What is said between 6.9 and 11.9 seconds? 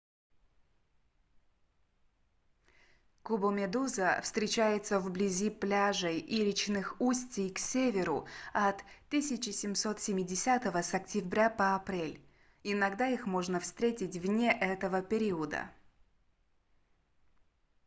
устий к северу от 1770 с октября по